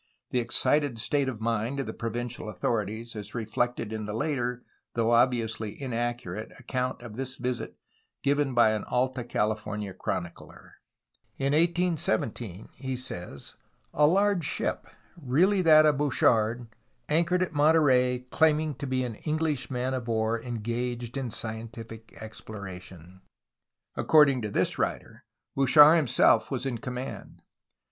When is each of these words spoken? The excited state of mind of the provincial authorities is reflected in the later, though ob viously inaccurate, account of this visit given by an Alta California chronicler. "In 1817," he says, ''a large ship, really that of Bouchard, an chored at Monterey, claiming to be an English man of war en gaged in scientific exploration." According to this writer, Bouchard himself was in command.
The 0.31 0.39
excited 0.39 0.97
state 0.97 1.29
of 1.29 1.39
mind 1.41 1.79
of 1.79 1.85
the 1.85 1.93
provincial 1.93 2.49
authorities 2.49 3.15
is 3.15 3.35
reflected 3.35 3.93
in 3.93 4.07
the 4.07 4.15
later, 4.15 4.63
though 4.95 5.13
ob 5.13 5.31
viously 5.31 5.77
inaccurate, 5.77 6.51
account 6.59 7.03
of 7.03 7.17
this 7.17 7.35
visit 7.35 7.75
given 8.23 8.55
by 8.55 8.71
an 8.71 8.83
Alta 8.85 9.23
California 9.23 9.93
chronicler. 9.93 10.73
"In 11.37 11.53
1817," 11.53 12.69
he 12.73 12.95
says, 12.97 13.53
''a 13.93 14.07
large 14.11 14.43
ship, 14.43 14.87
really 15.15 15.61
that 15.61 15.85
of 15.85 15.99
Bouchard, 15.99 16.67
an 17.07 17.23
chored 17.25 17.43
at 17.43 17.53
Monterey, 17.53 18.25
claiming 18.31 18.73
to 18.77 18.87
be 18.87 19.03
an 19.03 19.13
English 19.23 19.69
man 19.69 19.93
of 19.93 20.07
war 20.07 20.41
en 20.41 20.61
gaged 20.63 21.15
in 21.15 21.29
scientific 21.29 22.17
exploration." 22.19 23.21
According 23.95 24.41
to 24.41 24.49
this 24.49 24.79
writer, 24.79 25.23
Bouchard 25.55 25.97
himself 25.97 26.49
was 26.49 26.65
in 26.65 26.79
command. 26.79 27.43